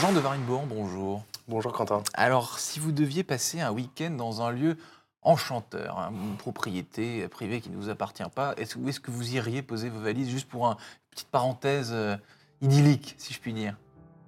[0.00, 1.24] Jean de Varine-Bohan, bonjour.
[1.48, 2.02] Bonjour Quentin.
[2.12, 4.76] Alors, si vous deviez passer un week-end dans un lieu
[5.22, 9.34] enchanteur, hein, une propriété privée qui ne vous appartient pas, est-ce, où est-ce que vous
[9.34, 10.76] iriez poser vos valises juste pour une
[11.10, 12.14] petite parenthèse euh,
[12.60, 13.74] idyllique, si je puis dire?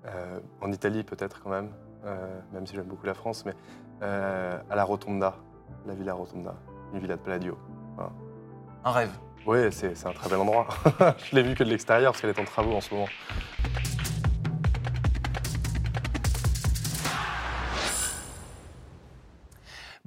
[0.06, 1.68] Euh, en Italie peut-être quand même,
[2.06, 3.54] euh, même si j'aime beaucoup la France, mais
[4.00, 5.36] à la Rotonda,
[5.86, 6.54] la Villa Rotonda,
[6.94, 7.58] une villa de Palladio.
[8.84, 9.10] Un rêve.
[9.44, 10.66] Oui, c'est, c'est un très bel endroit.
[11.30, 13.08] Je l'ai vu que de l'extérieur parce qu'elle est en travaux en ce moment.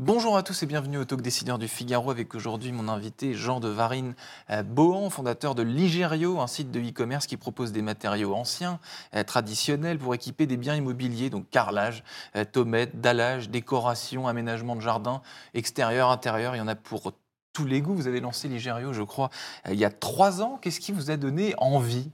[0.03, 3.59] Bonjour à tous et bienvenue au Talk Décideur du Figaro avec aujourd'hui mon invité Jean
[3.59, 4.15] de Varine
[4.49, 8.79] euh, Bohan, fondateur de Ligerio, un site de e-commerce qui propose des matériaux anciens,
[9.13, 12.03] euh, traditionnels pour équiper des biens immobiliers, donc carrelage,
[12.35, 15.21] euh, tomette, dallage, décoration, aménagement de jardin,
[15.53, 17.13] extérieur, intérieur, il y en a pour
[17.53, 17.93] tous les goûts.
[17.93, 19.29] Vous avez lancé Ligerio, je crois,
[19.69, 20.57] il y a trois ans.
[20.59, 22.09] Qu'est-ce qui vous a donné envie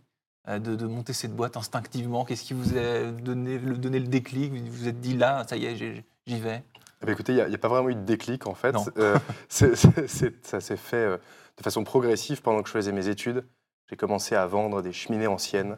[0.46, 2.26] de, monter cette boîte instinctivement?
[2.26, 4.52] Qu'est-ce qui vous a donné donné le déclic?
[4.52, 6.66] Vous vous êtes dit là, ça y est, j'y vais?
[7.02, 8.76] Eh bien, écoutez, il n'y a, a, pas vraiment eu de déclic en fait.
[8.98, 9.18] Euh,
[9.50, 11.18] ça s'est fait euh,
[11.58, 13.46] de façon progressive pendant que je faisais mes études.
[13.90, 15.78] J'ai commencé à vendre des cheminées anciennes,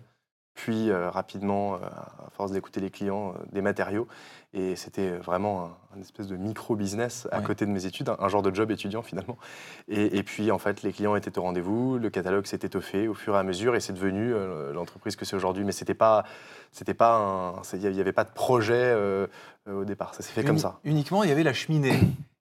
[0.55, 4.07] puis euh, rapidement, euh, à force d'écouter les clients, euh, des matériaux.
[4.53, 7.43] Et c'était vraiment un, un espèce de micro-business à Ouais.
[7.45, 9.37] côté de mes études, un, un genre de job étudiant finalement.
[9.87, 13.13] Et, et puis en fait, les clients étaient au rendez-vous, le catalogue s'est étoffé au
[13.13, 15.63] fur et à mesure, et c'est devenu euh, l'entreprise que c'est aujourd'hui.
[15.63, 16.23] Mais c'était pas,
[16.71, 19.27] c'était pas, il n'y avait pas de projet euh,
[19.67, 20.13] euh, au départ.
[20.15, 20.79] Ça s'est fait comme ça.
[20.83, 21.93] Uniquement, il y avait la cheminée.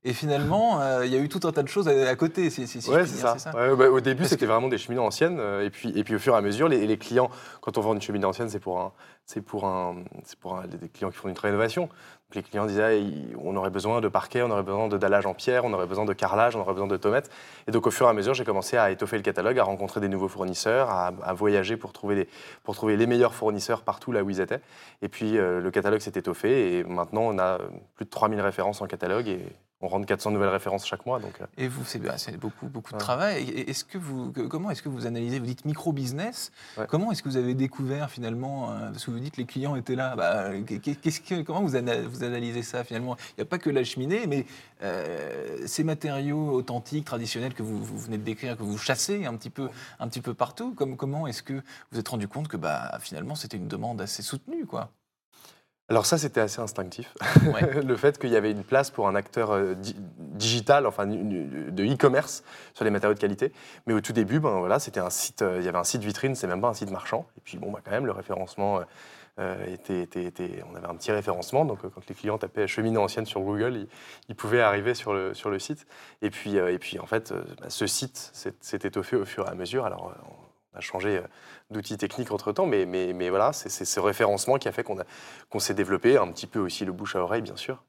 [0.09, 2.49] Et finalement, euh, il y a eu tout un tas de choses à, à côté.
[2.49, 3.51] Si, si- si je Ouais, puis c'est ça.
[3.55, 6.15] Ouais, bah, au début, c'était que- vraiment des cheminées anciennes, euh, et puis et puis
[6.15, 8.59] au fur et à mesure, les, les clients, quand on vend une cheminée ancienne, c'est
[8.59, 8.93] pour un,
[9.27, 11.83] c'est pour un, c'est pour un- des clients qui font une rénovation.
[11.83, 14.97] Donc les clients disaient, ah, il- on aurait besoin de parquet, on aurait besoin de
[14.97, 17.29] dallage en pierre, on aurait besoin de carrelage, on aurait besoin de tomates.
[17.67, 20.01] Et donc au fur et à mesure, j'ai commencé à étoffer le catalogue, à rencontrer
[20.01, 22.29] des nouveaux fournisseurs, à, à voyager pour trouver des,
[22.65, 24.61] pour trouver les meilleurs fournisseurs partout là où ils étaient.
[25.03, 27.59] Et puis euh, le catalogue s'est étoffé, et maintenant on a
[27.97, 29.41] plus de 3000 références en catalogue et
[29.81, 31.21] on rentre 400 nouvelles références chaque mois.
[31.21, 33.49] Donc euh, Et vous, c'est bah, c'est beaucoup, beaucoup de travail.
[33.51, 36.51] Est-ce que vous, que- comment est-ce que vous analysez Vous dites micro-business.
[36.77, 36.87] Ouais.
[36.89, 39.95] Comment est-ce que vous avez découvert finalement euh, Parce que vous dites les clients étaient
[39.95, 40.17] là.
[40.17, 43.17] Bah, qu'est- qu'est-ce que, comment vous, ana- vous analysez ça finalement?
[43.31, 44.47] Il n'y a pas que la cheminée, mais
[44.83, 49.37] euh, ces matériaux authentiques, traditionnels que vous, vous venez de décrire, que vous chassez un
[49.37, 49.69] petit peu,
[50.01, 50.75] un petit peu partout.
[50.75, 51.61] Comme, comment est-ce que vous
[51.93, 54.91] vous êtes rendu compte que bah, finalement c'était une demande assez soutenue quoi?
[55.91, 57.15] Alors ça, c'était assez instinctif.
[57.47, 57.83] Ouais.
[57.83, 61.85] le fait qu'il y avait une place pour un acteur euh, di- digital, enfin de
[61.95, 62.43] e-commerce
[62.75, 63.53] sur les matériaux de qualité.
[63.87, 66.03] Mais au tout début, ben voilà, c'était un site, euh, il y avait un site
[66.03, 67.27] vitrine, c'est même pas un site marchand.
[67.39, 68.81] Et puis bon, bah, quand même, le référencement
[69.39, 71.65] euh, était, était- était- on avait un petit référencement.
[71.65, 73.89] Donc quand les clients tapaient cheminée ancienne sur Google, ils,
[74.29, 75.87] ils pouvaient arriver sur le, sur le site.
[76.21, 79.55] Et puis, et puis en fait, bah, ce site s'est étoffé au fur et à
[79.55, 79.87] mesure.
[79.87, 80.13] Alors
[80.79, 81.23] a changé euh,
[81.71, 84.97] d'outils techniques entre temps, mais, mais, mais voilà, c'est ce référencement qui a fait qu'on
[85.51, 87.83] qu'on s'est développé, un petit peu aussi le bouche à oreille, bien sûr.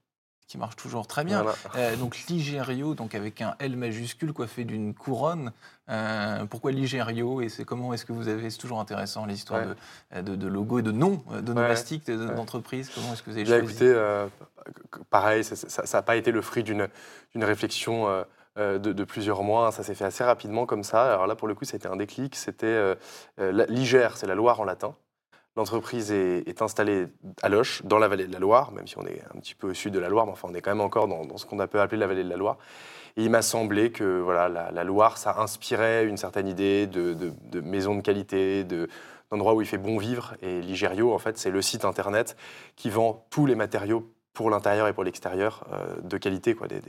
[0.47, 1.43] Qui marche toujours très bien.
[1.43, 1.57] Voilà.
[1.75, 5.51] Euh, donc Ligerio, donc avec un L majuscule coiffé d'une couronne.
[5.89, 9.61] Euh, pourquoi Ligerio et c'est comment est-ce que vous avez c'est toujours intéressant les histoires
[10.11, 10.21] Ouais.
[10.23, 11.61] de, de, de logo et de nom euh, de Ouais.
[11.61, 12.33] nomastique de- Ouais.
[12.33, 12.89] d'entreprise.
[12.95, 14.25] Comment est-ce que vous avez Bien choisi écoutez, euh,
[15.11, 16.87] pareil, ça n'a pas été le fruit d'une
[17.35, 18.07] réflexion
[18.59, 19.67] de, de plusieurs mois.
[19.67, 19.71] hein.
[19.71, 21.13] Ça s'est fait assez rapidement comme ça.
[21.13, 22.35] Alors là, pour le coup, c'était un déclic.
[22.35, 22.95] C'était euh,
[23.39, 24.95] euh, l'Igère, c'est la Loire en latin.
[25.55, 27.07] L'entreprise est, installée
[27.41, 29.71] à Loche, dans la vallée de la Loire, même si on est un petit peu
[29.71, 31.57] au sud de la Loire, mais enfin, on est quand même encore dans, ce qu'on
[31.67, 32.57] peut appeler la vallée de la Loire.
[33.17, 37.61] Et il m'a semblé que voilà, la, Loire, ça inspirait une certaine idée de, de,
[37.61, 38.87] maison de qualité, de,
[39.31, 40.35] d'endroit où il fait bon vivre.
[40.41, 42.37] Et Ligerio, en fait, c'est le site internet
[42.77, 44.09] qui vend tous les matériaux
[44.39, 46.79] pour l'intérieur et pour l'extérieur euh, de qualité, quoi, des,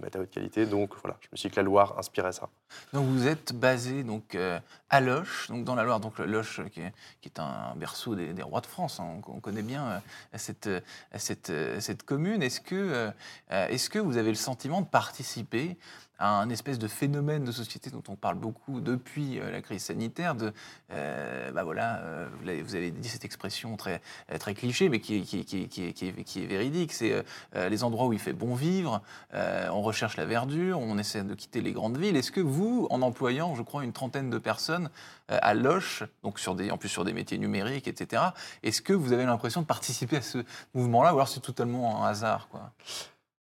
[0.00, 0.64] matériaux de qualité.
[0.64, 2.48] Donc voilà, je me suis dit que la Loire inspirait ça.
[2.94, 4.58] Donc vous êtes basé donc euh,
[4.88, 8.14] à Loche, donc dans la Loire, donc Loche euh, qui est, qui est un berceau
[8.14, 8.98] des, rois de France.
[8.98, 9.20] hein.
[9.28, 9.98] on, on connaît bien euh,
[10.38, 10.70] cette,
[11.16, 12.42] cette, cette commune.
[12.42, 13.10] Est-ce que,
[13.50, 15.76] est-ce que vous avez le sentiment de participer
[16.20, 19.82] à un espèce de phénomène de société dont on parle beaucoup depuis euh, la crise
[19.82, 20.52] sanitaire, de,
[20.92, 22.28] euh, bah voilà, euh,
[22.64, 24.00] vous, avez dit cette expression très,
[24.38, 25.92] très cliché, mais qui, est- qui, est- qui, est-
[26.24, 27.24] qui est- véridique, c'est
[27.54, 29.02] les endroits où il fait bon vivre,
[29.32, 32.16] on recherche la verdure, on essaie de quitter les grandes villes.
[32.16, 34.90] Est-ce que vous, en employant, je crois, une trentaine de personnes
[35.28, 38.22] à Loche, donc sur des, en plus sur des métiers numériques, etc.,
[38.62, 40.38] est-ce que vous avez l'impression de participer à ce
[40.74, 42.72] mouvement-là, ou alors c'est totalement un hasard quoi?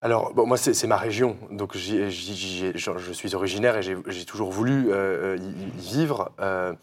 [0.04, 5.38] Alors, bon, moi, c'est ma région, donc je, suis originaire et j'ai toujours voulu euh,
[5.40, 6.30] y, y vivre.
[6.40, 6.74] Euh,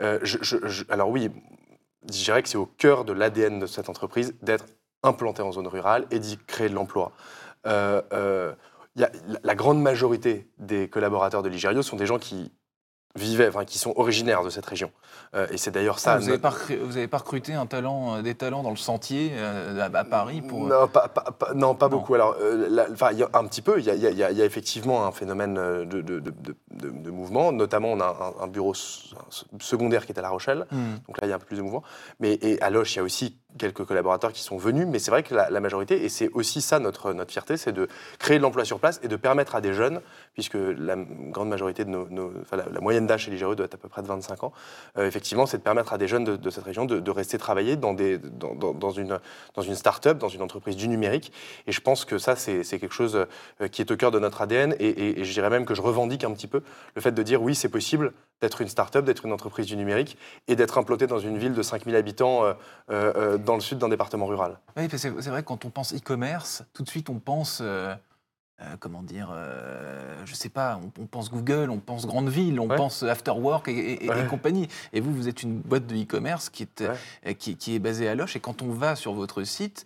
[0.00, 0.18] euh,
[0.90, 1.30] alors oui,
[2.06, 4.66] je dirais que c'est au cœur de l'ADN de cette entreprise d'être
[5.02, 7.12] implanté en zone rurale et d'y créer de l'emploi.
[7.66, 8.52] Euh, euh,
[8.94, 12.52] la- grande majorité des collaborateurs de Ligerio sont des gens qui
[13.16, 14.90] vivaient, enfin, qui sont originaires de cette région.
[15.34, 16.14] Euh, et c'est d'ailleurs ça.
[16.14, 20.04] Ah, vous n'avez pas, recruté un talent, euh, des talents dans le sentier euh, à,
[20.04, 20.66] Paris pour.
[20.66, 21.96] Non, pas, pas- pas- non, pas Non.
[21.96, 22.14] beaucoup.
[22.14, 23.78] Alors, euh, la- enfin, il y a un petit peu.
[23.78, 27.50] Il y a, y y y effectivement un phénomène de, de- de- mouvement.
[27.52, 28.74] Notamment, on a un, un bureau
[29.60, 30.66] secondaire qui est à La Rochelle.
[30.70, 30.96] Hmm.
[31.06, 31.82] Donc là, il y a un peu plus de mouvement.
[32.20, 34.86] Mais et à Loche, il y a aussi quelques collaborateurs qui sont venus.
[34.86, 37.88] Mais c'est vrai que la, majorité, et c'est aussi ça notre, notre fierté, c'est de
[38.18, 40.00] créer de l'emploi sur place et de permettre à des jeunes,
[40.34, 42.32] puisque la grande majorité de nos.
[42.40, 44.52] enfin, la, moyenne d'âge chez les doit être à peu près de 25 ans.
[44.98, 47.94] euh, effectivement, c'est de permettre à des jeunes de, cette région de, rester travailler dans,
[47.94, 49.18] des, dans, dans- une,
[49.54, 51.32] dans une start-up, dans une entreprise du numérique.
[51.66, 53.26] Et je pense que ça, c'est quelque chose
[53.60, 54.74] euh, qui est au cœur de notre ADN.
[54.78, 56.62] Et je dirais même que je revendique un petit peu
[56.94, 60.16] le fait de dire oui, c'est possible d'être une start-up, d'être une entreprise du numérique
[60.48, 62.52] et d'être implanté dans une ville de 5000 habitants euh,
[62.90, 64.58] euh, euh, dans le sud d'un département rural.
[64.76, 67.94] Oui, c'est vrai que quand on pense e-commerce, tout de suite on pense, euh,
[68.80, 69.34] comment dire,
[70.24, 72.76] je sais pas, on, on pense Google, on pense grande ville, on Ouais.
[72.76, 74.26] pense After Work et, et- et Ouais.
[74.26, 74.68] compagnie.
[74.92, 76.68] Et vous, vous êtes une boîte de e-commerce qui,
[77.24, 77.34] Ouais.
[77.34, 78.36] qui, qui est basée à Loche.
[78.36, 79.84] Et quand on va sur votre site,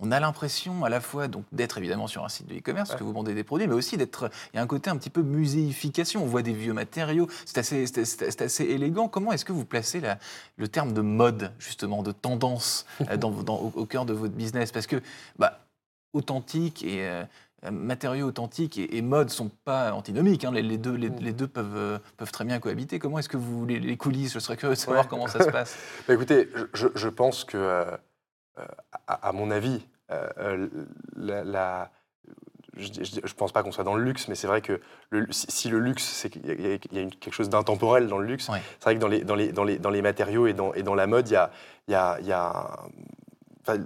[0.00, 3.02] on a l'impression à la fois donc d'être évidemment sur un site de e-commerce, que
[3.02, 4.30] vous vendez des produits, mais aussi d'être.
[4.52, 6.22] Il y a un côté un petit peu muséification.
[6.22, 7.26] On voit des vieux matériaux.
[7.46, 9.08] C'est assez, c'est- assez élégant.
[9.08, 10.18] Comment est-ce que vous placez la-
[10.56, 14.34] le terme de mode, justement, de tendance euh, dans, dans- au, au cœur de votre
[14.34, 14.70] business?
[14.72, 15.02] Parce que
[15.38, 15.60] bah,
[16.12, 17.24] authentique et euh,
[17.70, 20.44] matériaux authentiques et, et mode sont pas antinomiques.
[20.44, 20.52] hein.
[20.52, 22.98] Les, les deux, les, les deux peuvent, euh, peuvent très bien cohabiter.
[22.98, 24.32] Comment est-ce que vous les, les coulisses?
[24.32, 25.08] Je serais curieux de savoir Ouais.
[25.10, 25.76] comment ça se passe.
[26.08, 27.84] Bah, écoutez, je, je pense que,
[29.06, 30.68] à, à mon avis, euh, euh,
[31.16, 31.90] la, la-
[32.76, 35.68] je ne pense pas qu'on soit dans le luxe, mais c'est vrai que le- si,
[35.68, 36.50] le luxe, c'est qu'il y
[36.98, 39.50] a, une- quelque chose d'intemporel dans le luxe, c'est vrai que dans les, dans, les,
[39.52, 41.50] dans, les, dans les matériaux et dans, et dans la mode, il y a,
[41.88, 42.78] y a, il y a-
[43.62, 43.78] enfin,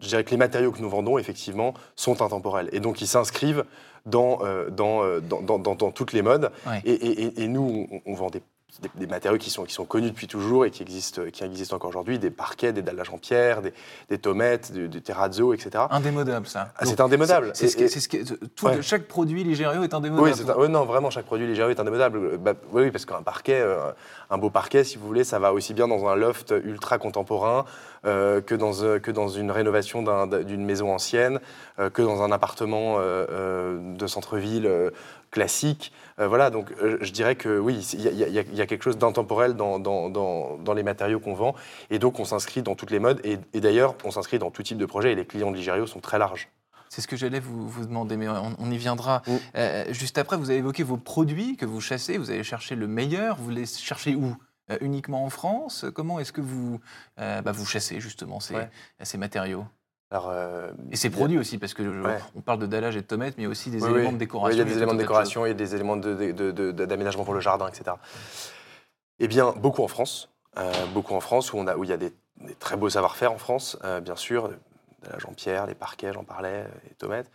[0.00, 2.68] je dirais que les matériaux que nous vendons, effectivement, sont intemporels.
[2.72, 3.64] Et donc, ils s'inscrivent
[4.04, 6.52] dans, euh, dans, dans, dans- dans- dans toutes les modes.
[6.84, 8.42] Et nous, on, on vend des,
[8.80, 11.76] des- des matériaux qui sont, qui sont connus depuis toujours et qui existent, qui existent
[11.76, 13.72] encore aujourd'hui, des parquets, des dalles en pierre, des,
[14.08, 15.84] des tomates, du, du terrazzo, etc.
[15.90, 16.72] Indémodable, ça.
[16.78, 17.50] Ah, c'est indémodable.
[17.54, 18.82] C'est ce ce que- tout- Ouais.
[18.82, 20.28] Chaque produit Ligério est indémodable.
[20.28, 22.38] Oui, c'est un- ouais, non, vraiment, chaque produit légèrement est indémodable.
[22.38, 23.90] Bah, oui, oui, parce qu'un parquet, euh,
[24.30, 27.64] un beau parquet, si vous voulez, ça va aussi bien dans un loft ultra contemporain
[28.04, 31.40] euh, que, dans, euh, que dans une rénovation d'un- d'un- d'une maison ancienne,
[31.78, 34.70] euh, que dans un appartement de centre-ville
[35.30, 35.92] classique.
[36.18, 41.20] Voilà, donc je dirais que oui, il y, a- quelque chose d'intemporel dans, les matériaux
[41.20, 41.54] qu'on vend.
[41.90, 43.20] Et donc, on s'inscrit dans toutes les modes.
[43.24, 45.12] Et, et d'ailleurs, on s'inscrit dans tout type de projet.
[45.12, 46.48] Et les clients de Ligério sont très larges.
[46.96, 49.20] C'est ce que j'allais vous, vous demander, mais on, on y viendra.
[49.26, 49.32] Mm.
[49.56, 52.86] Euh, juste après, vous avez évoqué vos produits que vous chassez, vous allez chercher le
[52.86, 54.34] meilleur, vous les cherchez où?
[54.70, 55.84] Euh, Uniquement en France?
[55.94, 56.80] Comment est-ce que vous,
[57.20, 58.70] euh, bah, vous chassez justement ces, Ouais.
[59.02, 59.66] ces matériaux?
[60.10, 62.18] Alors, euh, Et ces il y a- produits aussi, parce que je- Ouais.
[62.34, 63.98] on parle de dallage et de tomates, mais il y a aussi des Oui, éléments
[63.98, 64.06] oui.
[64.06, 64.56] de Oui, décoration.
[64.56, 65.08] il y a des éléments de tas choses.
[65.08, 67.94] décoration et des éléments d'aménagement pour le jardin, etc.
[69.18, 70.30] Eh bien, beaucoup en France.
[70.56, 72.88] Euh, beaucoup en France, où, on a, où il y a des, des très beaux
[72.88, 74.50] savoir-faire en France, euh, bien sûr.
[75.10, 77.30] La Jean-Pierre, les parquets, j'en parlais, les tomates.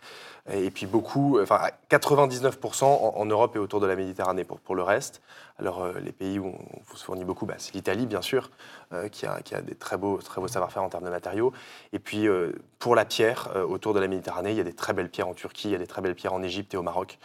[0.50, 4.82] Et puis beaucoup, enfin à 99% en, Europe et autour de la Méditerranée pour, le
[4.82, 5.22] reste.
[5.58, 8.50] Alors euh, les pays où on se fournit beaucoup, bah, c'est l'Italie bien sûr,
[8.92, 11.52] euh, qui, a, des très beaux, savoir-faire en termes de matériaux.
[11.92, 12.52] Et puis euh,
[12.82, 15.28] pour la pierre, euh, autour de la Méditerranée, il y a des très belles pierres
[15.28, 17.16] en Turquie, il y a des très belles pierres en Égypte et au Maroc.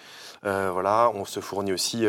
[0.46, 2.06] Euh, voilà, on se fournit aussi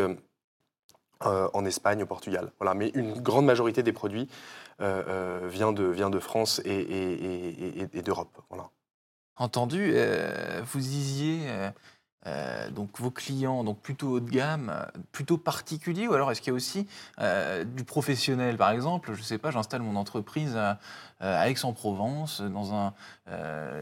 [1.25, 2.51] euh, en Espagne, au Portugal.
[2.59, 4.29] Voilà, mais une grande majorité des produits
[4.81, 6.71] euh, euh, vient, de, France et,
[7.93, 8.41] et- d'Europe.
[8.49, 8.69] Voilà.
[9.35, 9.93] Entendu,
[10.63, 11.47] vous disiez
[12.27, 14.73] euh, donc vos clients donc plutôt haut de gamme,
[15.11, 16.85] plutôt particuliers, ou alors est-ce qu'il y a aussi
[17.19, 18.57] euh, du professionnel?
[18.57, 20.79] Par exemple, je ne sais pas, j'installe mon entreprise à,
[21.21, 22.93] euh, à Aix-en-Provence, dans un,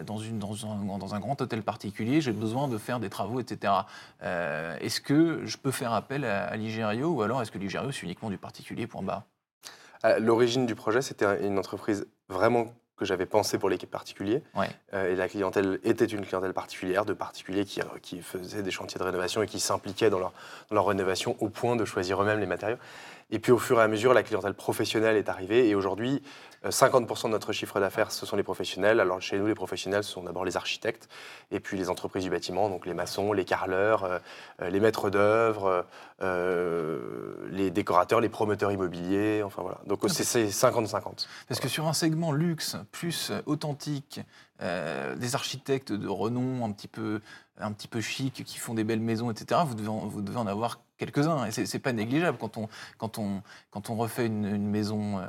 [0.03, 3.39] dans, une, dans, un, dans un grand hôtel particulier, j'ai besoin de faire des travaux,
[3.39, 3.73] etc.
[4.21, 8.29] Est-ce que je peux faire appel à, à ou alors est-ce que Ligério c'est uniquement
[8.29, 9.23] du particulier, point barre?
[10.19, 12.67] L'origine du projet, c'était une entreprise vraiment
[12.97, 14.41] que j'avais pensée pour l'équipe particulier.
[14.55, 14.69] Ouais.
[14.93, 18.99] Euh, et la clientèle était une clientèle particulière, de particuliers qui, qui faisaient des chantiers
[18.99, 20.33] de rénovation et qui s'impliquaient dans leur,
[20.69, 22.77] dans leur rénovation au point de choisir eux-mêmes les matériaux.
[23.29, 25.67] Et puis au fur et à mesure, la clientèle professionnelle est arrivée.
[25.67, 26.21] Et aujourd'hui,
[26.65, 28.99] euh, 50% de notre chiffre d'affaires, ce sont les professionnels.
[28.99, 31.09] Alors chez nous, les professionnels, ce sont d'abord les architectes,
[31.51, 34.19] et puis les entreprises du bâtiment, donc les maçons, les carreleurs, euh,
[34.61, 35.85] euh, les maîtres d'œuvre,
[36.21, 39.43] euh, les décorateurs, les promoteurs immobiliers.
[39.43, 39.79] Enfin voilà.
[39.85, 41.27] Donc c'est c'est 50-50.
[41.47, 44.21] Parce que sur un segment luxe plus euh, authentique,
[44.61, 47.21] euh, des architectes de renom un petit peu,
[47.57, 50.37] un petit peu chic qui font des belles maisons, etc., vous devez en, vous devez
[50.37, 51.45] en avoir quelques-uns.
[51.45, 55.19] Et c'est pas négligeable quand on, quand on, quand on refait une, une maison.
[55.19, 55.27] euh,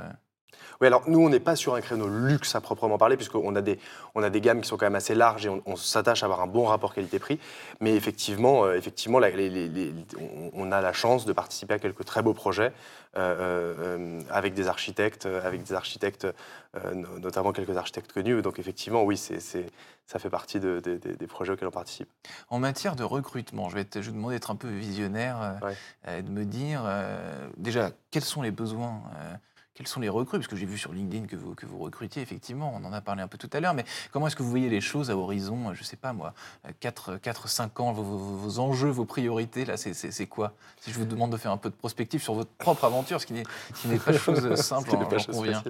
[0.80, 3.60] Oui, alors nous, on n'est pas sur un créneau luxe à proprement parler, puisqu'on a
[3.60, 3.78] des,
[4.14, 6.40] on a des gammes qui sont quand même assez larges et on, s'attache à avoir
[6.40, 7.38] un bon rapport qualité-prix.
[7.80, 12.72] Mais effectivement, euh, effectivement on, a la chance de participer à quelques très beaux projets
[13.16, 16.26] euh, euh, avec des architectes, avec des architectes,
[16.94, 18.42] notamment quelques architectes connus.
[18.42, 19.40] Donc effectivement, oui, c'est,
[20.06, 22.08] ça fait partie des projets auxquels on participe.
[22.50, 25.58] En matière de recrutement, je vais te, je demander d'être un peu visionnaire
[26.06, 26.82] et de me dire
[27.56, 29.02] déjà quels sont les besoins
[29.78, 32.20] quels sont les recrues Parce que j'ai vu sur LinkedIn que vous, que vous recrutiez,
[32.20, 34.50] effectivement, on en a parlé un peu tout à l'heure, mais comment est-ce que vous
[34.50, 36.34] voyez les choses à horizon, je ne sais pas moi,
[36.82, 40.52] 4-5 ans, vos, enjeux, vos priorités, là, c'est quoi?
[40.80, 43.26] Si je vous demande de faire un peu de prospective sur votre propre aventure, ce
[43.26, 45.62] qui n'est pas chose simple, j'en conviens.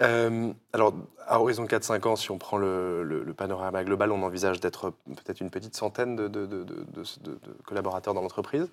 [0.00, 0.94] Euh, alors,
[1.26, 5.50] à horizon 4-5 ans, si on prend le, panorama global, on envisage d'être peut-être une
[5.50, 7.04] petite centaine de, de
[7.66, 8.70] collaborateurs dans l'entreprise.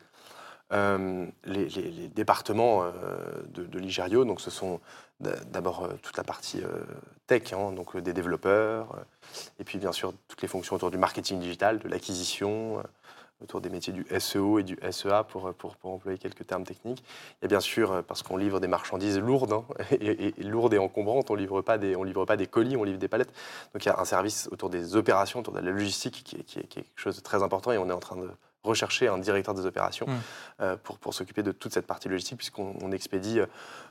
[0.73, 2.91] Euh, les, départements euh,
[3.47, 4.81] de, de donc ce sont
[5.21, 6.61] d'abord euh, toute la partie
[7.25, 8.97] tech, hein, donc des développeurs,
[9.59, 12.83] et puis bien sûr toutes les fonctions autour du marketing digital, de l'acquisition,
[13.41, 17.03] autour des métiers du SEO et du SEA pour, employer quelques termes techniques.
[17.39, 20.79] Il y a bien sûr, parce qu'on livre des marchandises lourdes, hein, et, lourdes et
[20.79, 23.33] encombrantes, on ne livre, pas des, livre pas des colis, on livre des palettes.
[23.73, 26.59] Donc il y a un service autour des opérations, autour de la logistique qui qui
[26.59, 28.29] est quelque chose de très important et on est en train de
[28.67, 30.13] rechercher un directeur des opérations mmh.
[30.61, 33.45] euh, pour, pour s'occuper de toute cette partie logistique, puisqu'on expédie euh,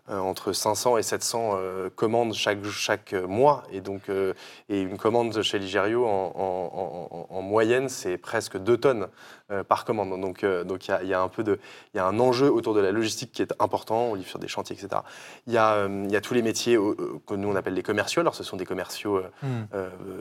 [0.09, 3.63] entre 500 et 700 euh, commandes chaque, chaque mois.
[3.73, 4.09] Et donc,
[4.69, 9.09] et une commande chez Ligerio, en, en, moyenne, c'est presque 2 tonnes
[9.69, 10.21] par commande.
[10.21, 11.59] Donc, donc il y, a un peu de,
[11.95, 14.09] il y a un enjeu autour de la logistique qui est important.
[14.11, 15.03] On livre sur des chantiers, etc.
[15.47, 16.77] Il y a, il y a tous les métiers
[17.27, 18.21] que nous on appelle les commerciaux.
[18.21, 19.49] Alors, ce sont des commerciaux mmh.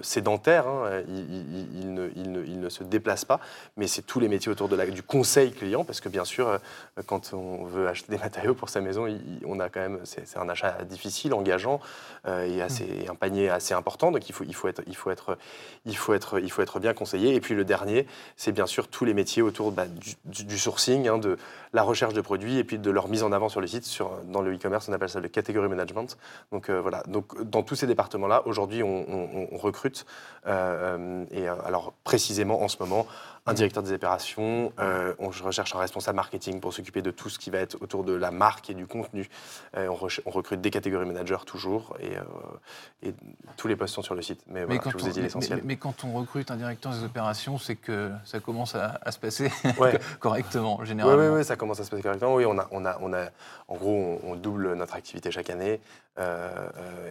[0.01, 0.67] sédentaires.
[0.67, 1.03] Hein.
[1.07, 3.39] Ils, ne, ils, ne, ils, ne, se déplacent pas,
[3.77, 6.47] mais c'est tous les métiers autour de la, du conseil client, parce que bien sûr,
[6.47, 6.57] euh,
[7.05, 9.07] quand on veut acheter des matériaux pour sa maison,
[9.45, 11.81] on a quand même, c'est un achat difficile, engageant
[12.27, 13.11] euh, et assez, mm.
[13.11, 14.11] un panier assez important.
[14.11, 15.37] Donc il faut, il faut être, il faut être,
[15.85, 17.35] il faut être, il faut être bien conseillé.
[17.35, 19.85] Et puis le dernier, c'est bien sûr tous les métiers autour bah,
[20.23, 21.37] du, sourcing, hein, de
[21.73, 23.83] la recherche de produits et puis de leur mise en avant sur le site.
[23.83, 26.17] Sur, dans le e-commerce, on appelle ça le category management.
[26.53, 27.03] Donc euh, voilà.
[27.07, 29.05] Donc dans tous ces départements-là, aujourd'hui, on,
[29.51, 30.05] on, recrute.
[30.45, 33.07] et alors précisément en ce moment,
[33.47, 37.37] un directeur des opérations, euh, on recherche un responsable marketing pour s'occuper de tout ce
[37.37, 39.29] qui va être autour de la marque et du contenu.
[39.77, 43.11] Euh, on, recrute des catégories managers toujours et, euh,
[43.55, 44.41] tous les postes sont sur le site.
[44.47, 45.61] Mais, voilà, je vous ai dit l'essentiel.
[45.63, 49.51] Mais, quand on recrute un directeur des opérations, c'est que ça commence à, se passer
[50.19, 51.21] correctement, généralement.
[51.21, 52.33] Oui, oui, ça commence à se passer correctement.
[52.33, 53.27] Oui, on a, on a, on a,
[53.67, 55.79] en gros, on, double notre activité chaque année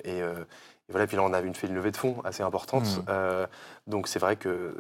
[0.05, 0.23] et
[0.89, 2.85] et voilà, puis là, on a fait une levée de fonds assez importante.
[2.85, 3.05] Hmm.
[3.09, 3.47] Euh,
[3.87, 4.77] donc c'est vrai que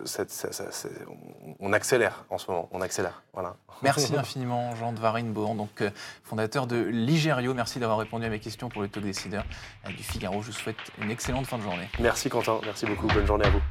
[1.60, 3.22] on accélère en ce moment, on accélère.
[3.32, 3.56] Voilà.
[3.82, 5.90] Merci infiniment, Jean de Varine Bohan, donc euh,
[6.22, 7.54] fondateur de Ligerio.
[7.54, 9.44] Merci d'avoir répondu à mes questions pour le Talk Décideur
[9.86, 10.42] du Figaro.
[10.42, 11.88] Je vous souhaite une excellente fin de journée.
[11.98, 13.06] Merci Quentin, merci beaucoup.
[13.06, 13.62] Bonne journée à vous.